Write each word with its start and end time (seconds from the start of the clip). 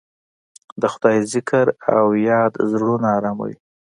د 0.81 0.83
خدای 0.93 1.17
ذکر 1.33 1.65
او 1.97 2.05
یاد 2.29 2.53
زړونه 2.71 3.07
اراموي. 3.17 3.55